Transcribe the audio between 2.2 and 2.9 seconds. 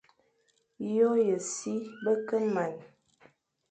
ke man,